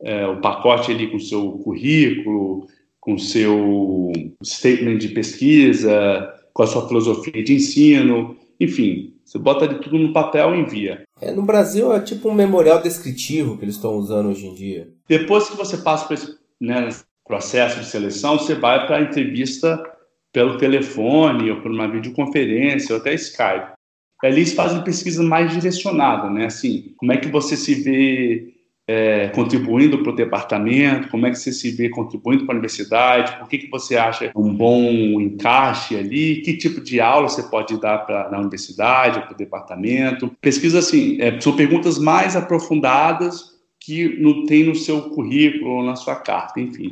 é, 0.00 0.26
o 0.26 0.40
pacote 0.40 0.92
ali 0.92 1.08
com 1.08 1.16
o 1.16 1.20
seu 1.20 1.52
currículo, 1.64 2.68
com 3.04 3.18
seu 3.18 4.10
statement 4.42 4.96
de 4.96 5.08
pesquisa, 5.08 6.32
com 6.54 6.62
a 6.62 6.66
sua 6.66 6.88
filosofia 6.88 7.44
de 7.44 7.54
ensino, 7.54 8.34
enfim, 8.58 9.12
você 9.22 9.38
bota 9.38 9.68
de 9.68 9.78
tudo 9.80 9.98
no 9.98 10.12
papel 10.12 10.54
e 10.54 10.60
envia. 10.60 11.02
É, 11.20 11.30
no 11.30 11.42
Brasil 11.42 11.92
é 11.92 12.00
tipo 12.00 12.30
um 12.30 12.34
memorial 12.34 12.80
descritivo 12.80 13.58
que 13.58 13.64
eles 13.64 13.74
estão 13.74 13.94
usando 13.96 14.30
hoje 14.30 14.46
em 14.46 14.54
dia. 14.54 14.88
Depois 15.06 15.50
que 15.50 15.56
você 15.56 15.76
passa 15.76 16.06
por 16.06 16.14
esse 16.14 16.38
né, 16.58 16.88
processo 17.26 17.78
de 17.78 17.86
seleção, 17.86 18.38
você 18.38 18.54
vai 18.54 18.86
para 18.86 18.96
a 18.96 19.02
entrevista 19.02 19.82
pelo 20.32 20.56
telefone 20.56 21.50
ou 21.50 21.60
por 21.60 21.70
uma 21.70 21.86
videoconferência 21.86 22.94
ou 22.94 23.00
até 23.00 23.12
Skype. 23.14 23.74
Ali 24.22 24.36
eles 24.36 24.54
fazem 24.54 24.82
pesquisa 24.82 25.22
mais 25.22 25.52
direcionada, 25.52 26.30
né? 26.30 26.46
Assim, 26.46 26.94
como 26.96 27.12
é 27.12 27.18
que 27.18 27.28
você 27.28 27.54
se 27.54 27.74
vê 27.74 28.53
é, 28.86 29.28
contribuindo 29.28 30.02
para 30.02 30.12
o 30.12 30.16
departamento? 30.16 31.08
Como 31.08 31.26
é 31.26 31.30
que 31.30 31.38
você 31.38 31.52
se 31.52 31.70
vê 31.70 31.88
contribuindo 31.88 32.44
para 32.44 32.54
a 32.54 32.58
universidade? 32.58 33.38
Por 33.38 33.48
que, 33.48 33.58
que 33.58 33.70
você 33.70 33.96
acha 33.96 34.30
um 34.36 34.54
bom 34.54 34.82
encaixe 35.20 35.96
ali? 35.96 36.42
Que 36.42 36.56
tipo 36.56 36.80
de 36.80 37.00
aula 37.00 37.28
você 37.28 37.42
pode 37.42 37.80
dar 37.80 37.98
para 37.98 38.30
na 38.30 38.38
universidade, 38.38 39.20
para 39.20 39.32
o 39.32 39.36
departamento? 39.36 40.30
Pesquisa 40.40 40.78
assim, 40.78 41.20
é, 41.20 41.40
são 41.40 41.56
perguntas 41.56 41.98
mais 41.98 42.36
aprofundadas 42.36 43.54
que 43.80 44.08
no, 44.20 44.46
tem 44.46 44.64
no 44.64 44.74
seu 44.74 45.10
currículo 45.10 45.84
na 45.84 45.96
sua 45.96 46.16
carta, 46.16 46.60
enfim. 46.60 46.88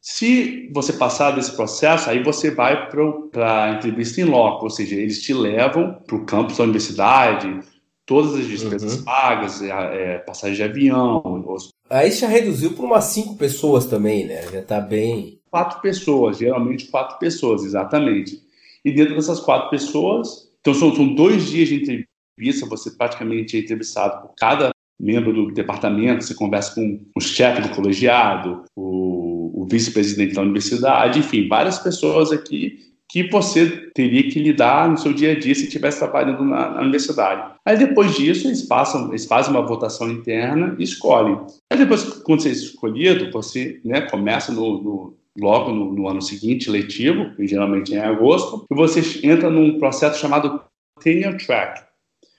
Se 0.00 0.70
você 0.72 0.92
passar 0.92 1.32
desse 1.32 1.56
processo, 1.56 2.08
aí 2.08 2.22
você 2.22 2.50
vai 2.50 2.88
para 2.88 3.64
a 3.64 3.72
entrevista 3.72 4.20
em 4.20 4.24
loco, 4.24 4.64
ou 4.64 4.70
seja, 4.70 4.94
eles 4.94 5.20
te 5.20 5.34
levam 5.34 5.94
para 6.06 6.14
o 6.14 6.24
campus 6.24 6.58
da 6.58 6.64
universidade, 6.64 7.60
todas 8.06 8.34
as 8.34 8.46
despesas 8.46 8.98
uhum. 8.98 9.04
pagas, 9.04 9.60
é, 9.60 9.68
é, 9.68 10.18
passagem 10.18 10.56
de 10.56 10.62
avião. 10.62 11.44
Aí 11.90 12.10
já 12.12 12.28
reduziu 12.28 12.72
para 12.72 12.84
umas 12.84 13.04
cinco 13.04 13.36
pessoas 13.36 13.84
também, 13.84 14.26
né? 14.26 14.42
Já 14.50 14.60
está 14.60 14.80
bem. 14.80 15.40
Quatro 15.50 15.80
pessoas, 15.80 16.38
geralmente 16.38 16.86
quatro 16.86 17.18
pessoas, 17.18 17.64
exatamente. 17.64 18.40
E 18.84 18.92
dentro 18.92 19.16
dessas 19.16 19.40
quatro 19.40 19.68
pessoas, 19.70 20.48
então 20.60 20.72
são, 20.72 20.94
são 20.94 21.14
dois 21.14 21.46
dias 21.46 21.68
de 21.68 21.74
entrevista, 21.74 22.66
você 22.66 22.90
praticamente 22.92 23.56
é 23.56 23.60
entrevistado 23.60 24.22
por 24.22 24.34
cada 24.36 24.70
membro 24.98 25.32
do 25.32 25.52
departamento, 25.52 26.24
você 26.24 26.34
conversa 26.34 26.74
com 26.74 27.00
o 27.14 27.20
chefe 27.20 27.60
do 27.62 27.74
colegiado, 27.74 28.64
o, 28.74 29.62
o 29.62 29.66
vice-presidente 29.70 30.34
da 30.34 30.42
universidade, 30.42 31.18
enfim, 31.18 31.48
várias 31.48 31.78
pessoas 31.78 32.32
aqui 32.32 32.86
que 33.08 33.28
você 33.30 33.90
teria 33.94 34.28
que 34.28 34.40
lidar 34.40 34.88
no 34.88 34.98
seu 34.98 35.12
dia 35.12 35.32
a 35.32 35.38
dia 35.38 35.54
se 35.54 35.64
estivesse 35.64 35.98
trabalhando 35.98 36.44
na, 36.44 36.70
na, 36.70 36.80
universidade. 36.80 37.54
Aí 37.64 37.78
depois 37.78 38.14
disso, 38.14 38.48
eles, 38.48 38.62
passam, 38.62 39.08
eles 39.08 39.26
fazem 39.26 39.52
uma 39.52 39.64
votação 39.64 40.10
interna 40.10 40.74
e 40.78 40.82
escolhem. 40.82 41.40
Aí 41.70 41.78
depois, 41.78 42.02
quando 42.02 42.42
você 42.42 42.48
é 42.48 42.52
escolhido, 42.52 43.30
você 43.30 43.80
né, 43.84 44.02
começa 44.02 44.52
no, 44.52 44.82
no 44.82 45.16
logo 45.38 45.70
no, 45.70 45.92
no, 45.92 46.08
ano 46.08 46.22
seguinte, 46.22 46.70
letivo, 46.70 47.34
que 47.34 47.46
geralmente 47.46 47.94
é 47.94 47.98
em 47.98 48.00
agosto, 48.00 48.66
e 48.70 48.74
você 48.74 49.00
entra 49.26 49.50
num 49.50 49.78
processo 49.78 50.20
chamado 50.20 50.62
Tenure 51.00 51.36
Track. 51.36 51.84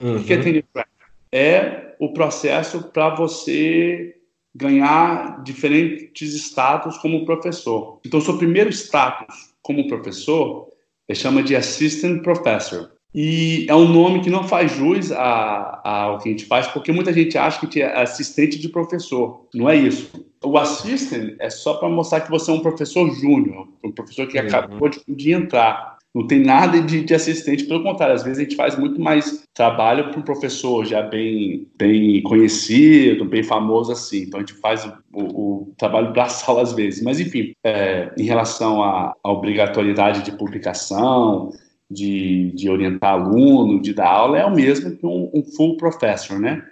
Uhum. 0.02 0.18
O 0.18 0.24
que 0.24 0.34
é 0.34 0.38
uhum. 0.38 0.44
Tenure 0.44 0.66
Track? 0.74 0.90
É 1.32 1.96
o 2.00 2.12
processo 2.12 2.84
para 2.92 3.10
você 3.16 4.16
ganhar 4.54 5.44
diferentes 5.44 6.34
status 6.34 6.98
como 6.98 7.26
professor. 7.26 8.00
Então, 8.06 8.20
seu 8.20 8.38
primeiro 8.38 8.70
status 8.72 9.47
como 9.68 9.86
professor, 9.86 10.70
é 11.10 11.14
chama 11.14 11.44
de 11.44 11.54
assistant 11.54 12.24
professor. 12.24 12.90
E 13.14 13.66
é 13.68 13.76
um 13.76 13.88
nome 13.88 14.22
que 14.22 14.30
não 14.30 14.48
faz 14.48 14.72
jus 14.72 15.12
ao 15.12 16.20
que 16.20 16.30
a 16.30 16.32
gente 16.32 16.46
faz, 16.46 16.68
porque 16.68 16.92
muita 16.92 17.12
gente 17.12 17.38
acha 17.38 17.68
que 17.68 17.82
é 17.82 18.02
assistente 18.02 18.58
de 18.58 18.70
professor. 18.70 19.46
Não 19.54 19.70
é 19.70 19.76
isso. 19.76 20.10
O 20.42 20.58
assistant 20.58 21.36
é 21.40 21.50
só 21.50 21.74
para 21.74 21.90
mostrar 21.90 22.22
que 22.22 22.30
você 22.30 22.50
é 22.50 22.54
um 22.54 22.62
professor 22.62 23.10
júnior, 23.14 23.68
um 23.84 23.92
professor 23.92 24.28
que 24.28 24.40
uhum. 24.40 24.48
acabou 24.48 24.88
de, 24.88 25.02
de, 25.08 25.34
entrar. 25.34 25.97
Não 26.18 26.26
tem 26.26 26.40
nada 26.40 26.82
de, 26.82 27.04
de, 27.04 27.14
assistente, 27.14 27.66
pelo 27.66 27.84
contrário, 27.84 28.16
às 28.16 28.24
vezes 28.24 28.40
a 28.40 28.42
gente 28.42 28.56
faz 28.56 28.76
muito 28.76 29.00
mais 29.00 29.44
trabalho 29.54 30.10
para 30.10 30.20
um 30.20 30.24
professor 30.24 30.84
já 30.84 31.04
bem, 31.04 31.68
bem 31.78 32.24
conhecido, 32.24 33.24
bem 33.24 33.44
famoso 33.44 33.92
assim. 33.92 34.24
Então 34.24 34.40
a 34.40 34.42
gente 34.42 34.56
faz 34.56 34.84
o, 34.84 34.94
o, 35.14 35.22
o 35.22 35.74
trabalho 35.78 36.12
braçal 36.12 36.58
às 36.60 36.74
vezes. 36.74 37.04
Mas 37.04 37.20
enfim, 37.20 37.54
é, 37.64 38.12
em 38.18 38.24
relação 38.24 38.82
à, 38.82 39.14
à 39.24 39.32
obrigatoriedade 39.32 40.24
de 40.24 40.32
publicação, 40.32 41.52
de, 41.90 42.52
de, 42.56 42.68
orientar 42.68 43.14
aluno, 43.14 43.80
de 43.80 43.94
dar 43.94 44.08
aula, 44.08 44.40
é 44.40 44.46
o 44.46 44.56
mesmo 44.56 44.98
que 44.98 45.06
um, 45.06 45.30
um 45.32 45.44
full 45.56 45.78
professor, 45.78 46.40
né? 46.40 46.64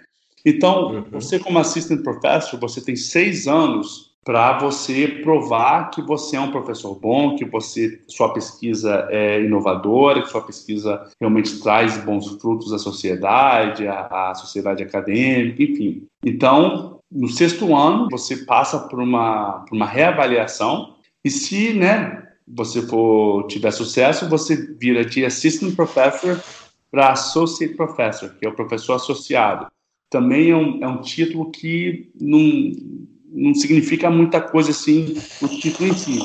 Então, 0.44 0.90
uhum. 0.90 1.04
você 1.12 1.38
como 1.38 1.60
assistant 1.60 2.02
professor, 2.02 2.58
você 2.58 2.80
tem 2.80 2.96
seis 2.96 3.46
anos 3.46 4.15
para 4.26 4.58
você 4.58 5.06
provar 5.06 5.88
que 5.90 6.02
você 6.02 6.34
é 6.34 6.40
um 6.40 6.50
professor 6.50 6.98
bom, 6.98 7.36
que 7.36 7.44
você 7.44 8.02
sua 8.08 8.34
pesquisa 8.34 9.06
é 9.08 9.40
inovadora, 9.40 10.20
que 10.20 10.28
sua 10.28 10.42
pesquisa 10.42 11.08
realmente 11.20 11.60
traz 11.60 11.96
bons 11.98 12.26
frutos 12.40 12.72
à 12.72 12.78
sociedade, 12.78 13.86
à, 13.86 14.30
à 14.30 14.34
sociedade 14.34 14.82
acadêmica, 14.82 15.62
enfim. 15.62 16.08
Então, 16.24 16.98
no 17.08 17.28
sexto 17.28 17.72
ano, 17.72 18.08
você 18.10 18.38
passa 18.38 18.80
por 18.88 18.98
uma, 18.98 19.64
por 19.68 19.76
uma 19.76 19.86
reavaliação 19.86 20.96
e 21.24 21.30
se, 21.30 21.72
né, 21.72 22.26
você 22.48 22.82
for 22.82 23.46
tiver 23.46 23.70
sucesso, 23.70 24.28
você 24.28 24.74
vira 24.74 25.04
de 25.04 25.24
assistant 25.24 25.76
professor 25.76 26.42
para 26.90 27.12
associate 27.12 27.76
professor, 27.76 28.30
que 28.30 28.44
é 28.44 28.48
o 28.48 28.56
professor 28.56 28.94
associado. 28.94 29.68
Também 30.10 30.50
é 30.50 30.56
um, 30.56 30.82
é 30.82 30.88
um 30.88 31.00
título 31.00 31.52
que 31.52 32.10
não 32.20 32.72
não 33.32 33.54
significa 33.54 34.10
muita 34.10 34.40
coisa 34.40 34.70
assim 34.70 35.16
o 35.42 35.48
título 35.48 35.90
em 35.90 35.94
si. 35.94 36.18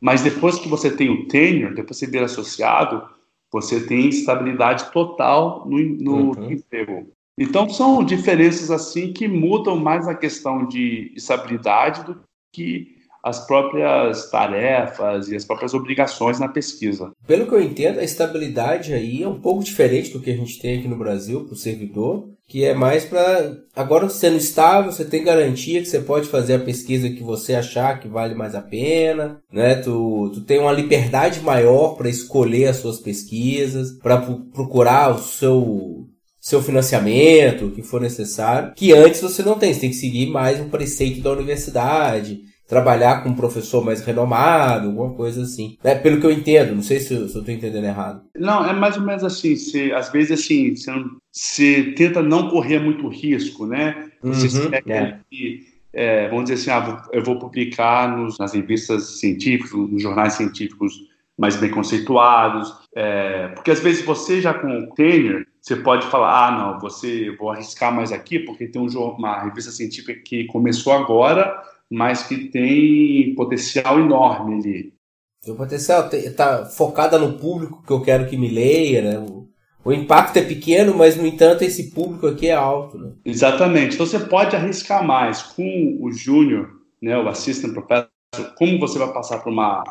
Mas 0.00 0.22
depois 0.22 0.58
que 0.58 0.68
você 0.68 0.90
tem 0.90 1.10
o 1.10 1.26
tenure, 1.26 1.74
depois 1.74 1.98
você 1.98 2.06
vira 2.06 2.26
associado, 2.26 3.02
você 3.50 3.80
tem 3.86 4.08
estabilidade 4.08 4.90
total 4.92 5.66
no, 5.66 5.78
no 5.78 6.38
uhum. 6.38 6.52
emprego. 6.52 7.10
Então 7.38 7.68
são 7.68 8.04
diferenças 8.04 8.70
assim 8.70 9.12
que 9.12 9.28
mudam 9.28 9.76
mais 9.76 10.08
a 10.08 10.14
questão 10.14 10.66
de 10.66 11.12
estabilidade 11.14 12.04
do 12.04 12.20
que 12.52 12.97
as 13.22 13.46
próprias 13.46 14.30
tarefas 14.30 15.28
e 15.28 15.36
as 15.36 15.44
próprias 15.44 15.74
obrigações 15.74 16.38
na 16.38 16.48
pesquisa. 16.48 17.12
Pelo 17.26 17.46
que 17.46 17.54
eu 17.54 17.62
entendo, 17.62 17.98
a 17.98 18.04
estabilidade 18.04 18.92
aí 18.92 19.22
é 19.22 19.28
um 19.28 19.40
pouco 19.40 19.62
diferente 19.62 20.12
do 20.12 20.20
que 20.20 20.30
a 20.30 20.36
gente 20.36 20.58
tem 20.58 20.78
aqui 20.78 20.88
no 20.88 20.98
Brasil 20.98 21.44
para 21.44 21.52
o 21.52 21.56
servidor, 21.56 22.28
que 22.48 22.64
é 22.64 22.72
mais 22.72 23.04
para 23.04 23.58
agora 23.76 24.08
sendo 24.08 24.38
estável, 24.38 24.90
você 24.90 25.04
tem 25.04 25.22
garantia 25.22 25.80
que 25.80 25.86
você 25.86 26.00
pode 26.00 26.28
fazer 26.28 26.54
a 26.54 26.60
pesquisa 26.60 27.10
que 27.10 27.22
você 27.22 27.54
achar 27.54 28.00
que 28.00 28.08
vale 28.08 28.34
mais 28.34 28.54
a 28.54 28.62
pena, 28.62 29.42
né? 29.52 29.74
Tu, 29.74 30.30
tu 30.32 30.40
tem 30.40 30.58
uma 30.58 30.72
liberdade 30.72 31.40
maior 31.40 31.94
para 31.96 32.08
escolher 32.08 32.68
as 32.68 32.76
suas 32.76 32.98
pesquisas, 32.98 33.92
para 33.98 34.16
procurar 34.18 35.14
o 35.14 35.18
seu 35.18 36.06
seu 36.40 36.62
financiamento, 36.62 37.66
o 37.66 37.70
que 37.72 37.82
for 37.82 38.00
necessário, 38.00 38.72
que 38.74 38.92
antes 38.92 39.20
você 39.20 39.42
não 39.42 39.58
tem, 39.58 39.74
você 39.74 39.80
tem 39.80 39.90
que 39.90 39.96
seguir 39.96 40.30
mais 40.30 40.58
um 40.58 40.70
preceito 40.70 41.20
da 41.20 41.32
universidade, 41.32 42.40
trabalhar 42.68 43.22
com 43.22 43.30
um 43.30 43.34
professor 43.34 43.82
mais 43.82 44.04
renomado, 44.04 44.88
alguma 44.88 45.14
coisa 45.14 45.42
assim. 45.42 45.78
É, 45.82 45.94
pelo 45.94 46.20
que 46.20 46.26
eu 46.26 46.30
entendo, 46.30 46.74
não 46.74 46.82
sei 46.82 47.00
se, 47.00 47.14
eu 47.14 47.24
estou 47.24 47.42
entendendo 47.42 47.84
errado. 47.84 48.22
Não, 48.36 48.64
é 48.64 48.74
mais 48.74 48.96
ou 48.98 49.02
menos 49.02 49.24
assim. 49.24 49.56
Se, 49.56 49.90
às 49.92 50.12
vezes, 50.12 50.32
assim, 50.38 50.76
você, 50.76 50.90
não, 50.90 51.10
você 51.32 51.94
tenta 51.96 52.22
não 52.22 52.50
correr 52.50 52.78
muito 52.78 53.08
risco, 53.08 53.66
né? 53.66 54.10
Você 54.22 54.58
uhum, 54.58 54.70
quer 54.70 55.20
que, 55.30 55.66
é, 55.94 56.28
vamos 56.28 56.50
dizer 56.50 56.72
assim, 56.72 56.86
ah, 56.86 57.02
eu 57.10 57.24
vou 57.24 57.38
publicar 57.38 58.14
nos, 58.14 58.38
nas 58.38 58.52
revistas 58.52 59.18
científicas, 59.18 59.72
nos 59.72 60.02
jornais 60.02 60.34
científicos 60.34 61.08
mais 61.38 61.56
bem 61.56 61.70
conceituados, 61.70 62.74
é, 62.96 63.48
porque 63.54 63.70
às 63.70 63.78
vezes 63.78 64.04
você 64.04 64.40
já 64.40 64.52
com 64.52 64.66
o 64.66 64.94
tenure, 64.94 65.46
você 65.62 65.76
pode 65.76 66.04
falar, 66.08 66.48
ah, 66.48 66.50
não, 66.50 66.80
você 66.80 67.30
vou 67.38 67.50
arriscar 67.50 67.94
mais 67.94 68.10
aqui 68.10 68.40
porque 68.40 68.66
tem 68.66 68.82
um, 68.82 68.88
uma 68.88 69.44
revista 69.44 69.70
científica 69.70 70.14
que 70.14 70.46
começou 70.46 70.92
agora 70.92 71.56
mas 71.90 72.22
que 72.22 72.48
tem 72.48 73.34
potencial 73.34 73.98
enorme 73.98 74.54
ali. 74.54 74.94
Tem 75.42 75.54
potencial, 75.54 76.08
está 76.12 76.66
focada 76.66 77.18
no 77.18 77.38
público 77.38 77.82
que 77.86 77.92
eu 77.92 78.02
quero 78.02 78.26
que 78.26 78.36
me 78.36 78.48
leia, 78.48 79.02
né? 79.02 79.18
O, 79.18 79.48
o, 79.84 79.92
impacto 79.92 80.36
é 80.36 80.42
pequeno, 80.42 80.94
mas 80.94 81.16
no 81.16 81.26
entanto 81.26 81.62
esse 81.62 81.90
público 81.90 82.26
aqui 82.26 82.48
é 82.48 82.54
alto, 82.54 82.98
né? 82.98 83.12
Exatamente. 83.24 83.94
Então 83.94 84.06
você 84.06 84.18
pode 84.18 84.54
arriscar 84.54 85.04
mais 85.04 85.42
com 85.42 85.98
o 86.00 86.12
júnior, 86.12 86.70
né, 87.00 87.16
o 87.16 87.28
assistant 87.28 87.72
professor, 87.72 88.10
como 88.56 88.78
você 88.78 88.98
vai 88.98 89.12
passar 89.12 89.38
por 89.38 89.52
uma 89.52 89.82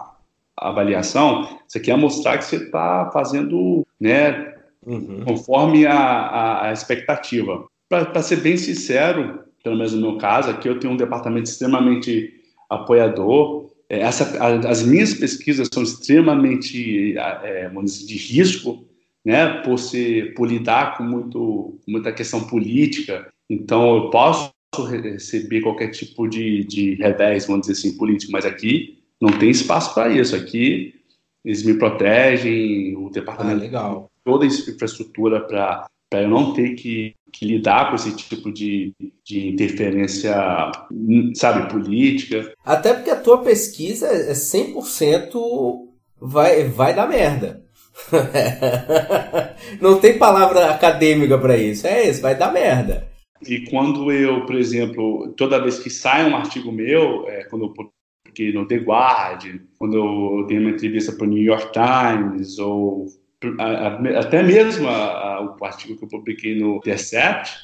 avaliação, 0.56 1.60
você 1.68 1.80
quer 1.80 1.98
mostrar 1.98 2.38
que 2.38 2.46
você 2.46 2.58
está 2.58 3.10
fazendo, 3.14 3.86
né, 4.00 4.54
uhum. 4.86 5.24
conforme 5.26 5.86
a, 5.86 5.98
a, 5.98 6.68
a 6.68 6.74
expectativa. 6.74 7.66
Para 7.88 8.22
ser 8.22 8.38
bem 8.38 8.58
sincero, 8.58 9.47
pelo 9.68 9.76
menos 9.76 9.94
no 9.94 10.00
meu 10.00 10.18
caso, 10.18 10.50
aqui 10.50 10.70
eu 10.70 10.80
tenho 10.80 10.94
um 10.94 10.98
departamento 10.98 11.50
extremamente 11.50 12.34
apoiador. 12.70 13.70
É, 13.90 14.00
essa, 14.00 14.42
as 14.66 14.82
minhas 14.82 15.14
pesquisas 15.14 15.68
são 15.74 15.84
extremamente 15.84 17.18
é, 17.18 17.70
de 17.70 18.18
risco, 18.18 18.86
né, 19.26 19.62
por, 19.64 19.78
ser, 19.78 20.34
por 20.36 20.48
lidar 20.48 20.98
com 20.98 21.04
muito, 21.04 21.78
muita 21.86 22.14
questão 22.14 22.48
política. 22.48 23.28
Então, 23.50 23.98
eu 23.98 24.10
posso 24.10 24.54
receber 24.90 25.60
qualquer 25.60 25.90
tipo 25.90 26.30
de, 26.30 26.64
de 26.64 26.96
revés, 26.96 27.46
vamos 27.46 27.68
dizer 27.68 27.74
assim, 27.74 27.98
político, 27.98 28.32
mas 28.32 28.46
aqui 28.46 29.00
não 29.20 29.38
tem 29.38 29.50
espaço 29.50 29.94
para 29.94 30.10
isso. 30.10 30.34
Aqui 30.34 30.94
eles 31.44 31.64
me 31.64 31.74
protegem, 31.74 32.96
o 32.96 33.10
departamento 33.10 33.60
ah, 33.60 33.64
legal. 33.64 34.12
toda 34.24 34.46
a 34.46 34.48
infraestrutura 34.48 35.42
para 35.42 35.90
eu 36.14 36.30
não 36.30 36.54
ter 36.54 36.76
que 36.76 37.17
que 37.32 37.46
lidar 37.46 37.90
com 37.90 37.96
esse 37.96 38.16
tipo 38.16 38.52
de, 38.52 38.94
de 39.24 39.48
interferência, 39.48 40.36
sabe, 41.36 41.70
política. 41.72 42.54
Até 42.64 42.94
porque 42.94 43.10
a 43.10 43.20
tua 43.20 43.44
pesquisa 43.44 44.08
é 44.08 44.34
100% 44.34 45.88
vai, 46.20 46.66
vai 46.66 46.96
dar 46.96 47.08
merda. 47.08 47.64
Não 49.82 50.00
tem 50.00 50.18
palavra 50.18 50.72
acadêmica 50.72 51.38
para 51.38 51.58
isso. 51.58 51.88
É 51.88 52.10
isso, 52.10 52.22
vai 52.22 52.36
dar 52.36 52.54
merda. 52.54 53.08
E 53.48 53.62
quando 53.70 54.12
eu, 54.12 54.46
por 54.46 54.56
exemplo, 54.56 55.34
toda 55.38 55.62
vez 55.62 55.80
que 55.80 55.90
sai 55.90 56.30
um 56.30 56.36
artigo 56.36 56.72
meu, 56.72 57.28
é, 57.28 57.44
quando 57.46 57.66
eu 57.66 57.74
publiquei 57.74 58.52
no 58.52 58.68
The 58.68 58.78
Guardian, 58.78 59.60
quando 59.78 59.98
eu 59.98 60.48
dei 60.48 60.58
uma 60.58 60.72
entrevista 60.72 61.12
para 61.12 61.26
o 61.26 61.30
New 61.30 61.44
York 61.44 61.72
Times 61.72 62.58
ou 62.58 63.06
até 64.18 64.42
mesmo 64.42 64.88
a, 64.88 65.36
a, 65.36 65.42
o 65.42 65.66
artigo 65.66 65.98
que 65.98 66.06
eu 66.06 66.10
publiquei 66.10 66.60
no 66.60 66.78
Intercept, 66.78 67.56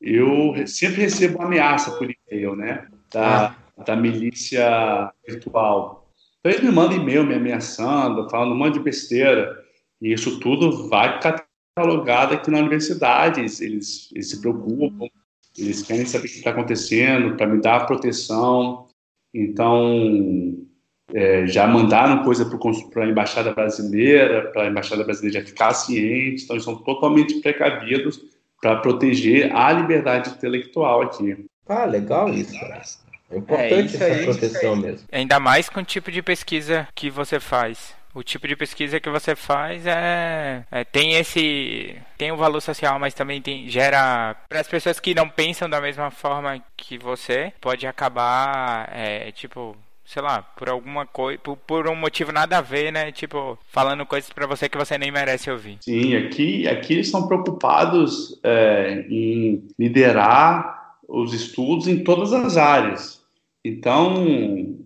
eu 0.00 0.54
sempre 0.66 1.02
recebo 1.02 1.42
ameaça 1.42 1.90
por 1.92 2.08
e-mail, 2.08 2.54
né? 2.54 2.86
Da, 3.12 3.56
ah. 3.76 3.82
da 3.84 3.96
milícia 3.96 5.10
virtual. 5.26 6.08
Então 6.40 6.52
eles 6.52 6.62
me 6.62 6.70
mandam 6.70 6.98
e-mail 6.98 7.24
me 7.24 7.34
ameaçando, 7.34 8.28
falando 8.30 8.52
um 8.52 8.58
monte 8.58 8.74
de 8.74 8.80
besteira. 8.80 9.64
E 10.00 10.12
isso 10.12 10.38
tudo 10.38 10.88
vai 10.88 11.18
catalogado 11.20 12.34
aqui 12.34 12.50
na 12.50 12.58
universidade. 12.58 13.40
Eles, 13.40 13.60
eles 13.60 14.10
se 14.20 14.40
preocupam, 14.40 15.08
eles 15.56 15.82
querem 15.82 16.04
saber 16.04 16.26
o 16.26 16.30
que 16.30 16.36
está 16.36 16.50
acontecendo 16.50 17.36
para 17.36 17.46
me 17.46 17.60
dar 17.60 17.86
proteção. 17.86 18.86
Então, 19.34 20.65
é, 21.14 21.46
já 21.46 21.66
mandaram 21.66 22.24
coisa 22.24 22.44
para 22.92 23.04
a 23.04 23.08
embaixada 23.08 23.52
brasileira, 23.52 24.50
para 24.50 24.64
a 24.64 24.66
embaixada 24.66 25.04
brasileira 25.04 25.40
já 25.40 25.46
ficar 25.46 25.72
ciente, 25.74 26.44
então 26.44 26.56
eles 26.56 26.64
são 26.64 26.76
totalmente 26.76 27.40
precavidos 27.40 28.20
para 28.60 28.76
proteger 28.76 29.54
a 29.54 29.72
liberdade 29.72 30.30
intelectual 30.30 31.02
aqui. 31.02 31.46
Ah, 31.68 31.84
legal 31.84 32.28
isso, 32.28 32.58
cara. 32.58 32.82
É 33.30 33.38
importante 33.38 34.02
é, 34.02 34.10
essa 34.10 34.24
proteção 34.24 34.76
mesmo. 34.76 35.06
Ainda 35.10 35.40
mais 35.40 35.68
com 35.68 35.80
o 35.80 35.84
tipo 35.84 36.10
de 36.10 36.22
pesquisa 36.22 36.88
que 36.94 37.10
você 37.10 37.40
faz. 37.40 37.94
O 38.14 38.22
tipo 38.22 38.48
de 38.48 38.56
pesquisa 38.56 38.98
que 38.98 39.10
você 39.10 39.36
faz 39.36 39.86
é, 39.86 40.64
é 40.70 40.84
tem 40.84 41.16
esse 41.16 41.96
tem 42.16 42.32
um 42.32 42.36
valor 42.36 42.62
social, 42.62 42.98
mas 42.98 43.12
também 43.12 43.42
tem 43.42 43.68
gera 43.68 44.34
para 44.48 44.60
as 44.60 44.68
pessoas 44.68 44.98
que 44.98 45.14
não 45.14 45.28
pensam 45.28 45.68
da 45.68 45.82
mesma 45.82 46.10
forma 46.10 46.58
que 46.74 46.96
você 46.96 47.52
pode 47.60 47.86
acabar 47.86 48.88
é, 48.90 49.30
tipo 49.32 49.76
sei 50.06 50.22
lá, 50.22 50.40
por 50.40 50.68
alguma 50.68 51.04
coisa, 51.04 51.38
por, 51.40 51.56
por, 51.56 51.88
um 51.88 51.96
motivo 51.96 52.30
nada 52.32 52.58
a 52.58 52.62
ver, 52.62 52.92
né? 52.92 53.10
Tipo, 53.10 53.58
falando 53.68 54.06
coisas 54.06 54.30
para 54.30 54.46
você 54.46 54.68
que 54.68 54.78
você 54.78 54.96
nem 54.96 55.10
merece 55.10 55.50
ouvir. 55.50 55.78
Sim, 55.80 56.14
aqui, 56.14 56.66
aqui 56.68 56.94
eles 56.94 57.06
estão 57.06 57.26
preocupados 57.26 58.38
é, 58.44 59.04
em 59.10 59.66
liderar 59.78 60.94
os 61.08 61.34
estudos 61.34 61.88
em 61.88 62.04
todas 62.04 62.32
as 62.32 62.56
áreas. 62.56 63.20
Então, 63.64 64.76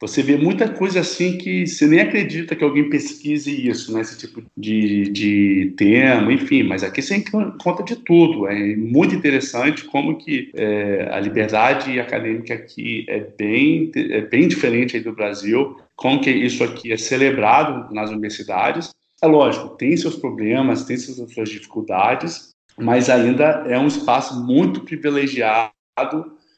você 0.00 0.22
vê 0.22 0.36
muita 0.36 0.68
coisa 0.68 1.00
assim 1.00 1.36
que 1.36 1.66
você 1.66 1.86
nem 1.86 2.00
acredita 2.00 2.54
que 2.54 2.62
alguém 2.62 2.88
pesquise 2.88 3.68
isso, 3.68 3.92
né? 3.92 4.00
Esse 4.00 4.16
tipo 4.16 4.42
de, 4.56 5.08
de 5.10 5.74
tema, 5.76 6.32
enfim. 6.32 6.62
Mas 6.62 6.84
aqui 6.84 7.02
você 7.02 7.16
encontra 7.16 7.84
de 7.84 7.96
tudo. 7.96 8.46
É 8.46 8.76
muito 8.76 9.14
interessante 9.14 9.84
como 9.84 10.16
que 10.16 10.52
é, 10.54 11.08
a 11.10 11.18
liberdade 11.18 11.98
acadêmica 11.98 12.54
aqui 12.54 13.04
é 13.08 13.26
bem, 13.36 13.90
é 13.96 14.20
bem 14.20 14.46
diferente 14.46 15.00
do 15.00 15.12
Brasil. 15.12 15.76
Como 15.96 16.20
que 16.20 16.30
isso 16.30 16.62
aqui 16.62 16.92
é 16.92 16.96
celebrado 16.96 17.92
nas 17.92 18.10
universidades. 18.10 18.90
É 19.20 19.26
lógico, 19.26 19.70
tem 19.70 19.96
seus 19.96 20.14
problemas, 20.14 20.84
tem 20.84 20.96
suas, 20.96 21.28
suas 21.32 21.48
dificuldades, 21.48 22.50
mas 22.78 23.10
ainda 23.10 23.64
é 23.66 23.76
um 23.76 23.88
espaço 23.88 24.40
muito 24.44 24.82
privilegiado 24.82 25.72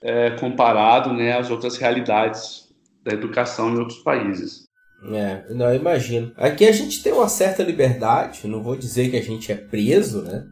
é, 0.03 0.33
comparado 0.33 1.15
né, 1.15 1.39
às 1.39 1.51
outras 1.51 1.79
realidades 1.79 2.70
da 3.04 3.12
educação 3.12 3.71
em 3.71 3.78
outros 3.78 3.99
países. 3.99 4.69
É, 5.12 5.45
não, 5.54 5.66
eu 5.66 5.76
imagino. 5.76 6.33
Aqui 6.37 6.66
a 6.66 6.73
gente 6.73 7.02
tem 7.02 7.12
uma 7.12 7.28
certa 7.28 7.62
liberdade, 7.62 8.47
não 8.47 8.62
vou 8.62 8.76
dizer 8.76 9.11
que 9.11 9.16
a 9.16 9.23
gente 9.23 9.50
é 9.50 9.54
preso, 9.54 10.23
né? 10.23 10.45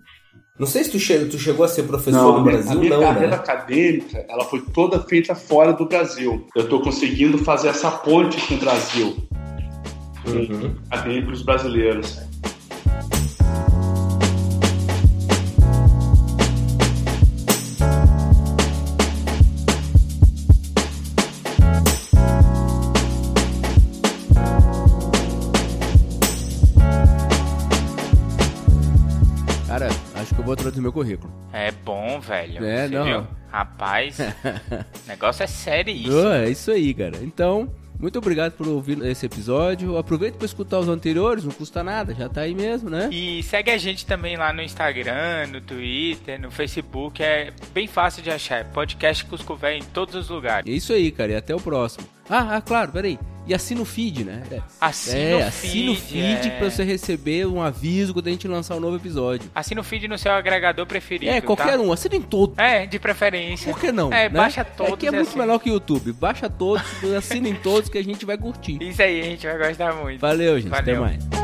Não 0.59 0.67
sei 0.67 0.83
se 0.83 0.91
tu, 0.91 0.99
che 0.99 1.27
tu 1.27 1.39
chegou 1.39 1.65
a 1.65 1.69
ser 1.69 1.85
professor 1.85 2.33
não, 2.33 2.39
no 2.39 2.45
Brasil, 2.45 2.73
a 2.73 2.75
minha 2.75 2.97
não, 2.97 3.01
carreira 3.01 3.29
né? 3.29 3.37
acadêmica, 3.37 4.27
ela 4.29 4.45
foi 4.45 4.61
toda 4.75 5.01
feita 5.01 5.35
fora 5.35 5.73
do 5.73 5.87
Brasil. 5.87 6.47
Eu 6.57 6.65
estou 6.65 6.83
conseguindo 6.83 7.39
fazer 7.39 7.69
essa 7.69 7.91
ponte 7.91 8.41
com 8.49 8.55
o 8.55 8.59
Brasil, 8.59 9.17
uhum. 10.27 10.75
acadêmicos 10.91 11.43
brasileiros. 11.43 12.28
Vou 30.49 30.57
trazer 30.57 30.81
meu 30.81 30.93
currículo. 30.93 31.33
É 31.53 31.71
bom, 31.71 32.19
velho. 32.21 32.65
É, 32.65 32.89
não. 32.89 33.05
Viu? 33.05 33.27
Rapaz, 33.51 34.19
o 34.19 35.09
negócio 35.09 35.43
é 35.43 35.47
sério 35.47 35.95
isso. 35.95 36.29
é 36.29 36.51
isso 36.51 36.71
aí, 36.71 36.93
cara. 36.93 37.19
Então, 37.23 37.71
muito 37.99 38.19
obrigado 38.19 38.53
por 38.53 38.69
ouvir 38.69 39.03
esse 39.05 39.27
episódio. 39.27 39.99
Aproveita 39.99 40.39
para 40.39 40.47
escutar 40.47 40.79
os 40.79 40.89
anteriores, 40.89 41.45
não 41.45 41.53
custa 41.53 41.83
nada, 41.83 42.15
já 42.15 42.29
tá 42.29 42.43
aí 42.43 42.55
mesmo, 42.55 42.89
né? 42.89 43.09
E 43.11 43.43
segue 43.43 43.71
a 43.71 43.77
gente 43.77 44.07
também 44.07 44.37
lá 44.37 44.53
no 44.53 44.63
Instagram, 44.63 45.49
no 45.51 45.61
Twitter, 45.61 46.41
no 46.41 46.51
Facebook. 46.51 47.23
É 47.23 47.53
bem 47.75 47.87
fácil 47.87 48.23
de 48.23 48.31
achar. 48.31 48.61
É 48.61 48.65
podcast 48.65 49.25
Cusco 49.25 49.57
Véio 49.57 49.79
em 49.79 49.85
todos 49.85 50.15
os 50.15 50.29
lugares. 50.29 50.71
É 50.71 50.75
isso 50.75 50.93
aí, 50.93 51.11
cara. 51.11 51.33
E 51.33 51.37
até 51.37 51.55
o 51.55 51.61
próximo. 51.61 52.07
Ah, 52.31 52.57
ah 52.57 52.61
claro, 52.61 52.93
peraí. 52.93 53.19
E 53.49 53.55
assina 53.55 53.81
o 53.81 53.85
feed, 53.87 54.25
né? 54.25 54.43
É, 54.53 54.61
assina 54.79 55.19
é, 55.19 55.49
o 55.49 55.51
feed. 55.51 55.91
Assina 55.91 55.93
o 55.93 55.97
feed 55.97 56.49
é... 56.49 56.59
pra 56.59 56.71
você 56.71 56.85
receber 56.85 57.47
um 57.47 57.63
aviso 57.63 58.13
quando 58.13 58.27
a 58.27 58.31
gente 58.31 58.47
lançar 58.47 58.77
um 58.77 58.81
novo 58.81 58.97
episódio. 58.97 59.51
Assina 59.55 59.81
o 59.81 59.85
feed 59.85 60.07
no 60.07 60.19
seu 60.19 60.33
agregador 60.33 60.85
preferido. 60.85 61.33
É, 61.33 61.41
qualquer 61.41 61.79
tá? 61.79 61.79
um. 61.79 61.91
Assina 61.91 62.17
em 62.17 62.21
todo. 62.21 62.61
É, 62.61 62.85
de 62.85 62.99
preferência. 62.99 63.73
Por 63.73 63.81
que 63.81 63.91
não? 63.91 64.13
É, 64.13 64.25
né? 64.25 64.29
baixa 64.29 64.63
todos. 64.63 64.93
É 64.93 64.97
que 64.99 65.07
é 65.07 65.11
muito 65.11 65.29
assim. 65.29 65.39
melhor 65.39 65.59
que 65.61 65.71
o 65.71 65.73
YouTube. 65.73 66.13
Baixa 66.13 66.51
todos, 66.51 66.83
assina 67.17 67.49
em 67.49 67.55
todos 67.55 67.89
que 67.89 67.97
a 67.97 68.05
gente 68.05 68.27
vai 68.27 68.37
curtir. 68.37 68.83
Isso 68.83 69.01
aí, 69.01 69.21
a 69.23 69.25
gente 69.25 69.47
vai 69.47 69.57
gostar 69.57 69.95
muito. 69.95 70.21
Valeu, 70.21 70.61
gente. 70.61 70.69
Valeu. 70.69 70.83
Até 70.83 71.01
mais. 71.01 71.38